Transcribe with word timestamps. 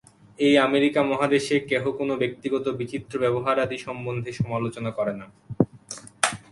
এই 0.39 0.55
আমেরিকা 0.67 1.01
মহাদেশে 1.03 1.55
কেহ 1.69 1.83
কোন 1.97 2.09
ব্যক্তিগত 2.15 2.65
বিচিত্র 2.79 3.13
ব্যবহারাদি 3.19 3.77
সম্বন্ধে 3.77 4.31
সমালোচনা 4.33 4.91
করে 4.91 5.13
না। 5.13 5.25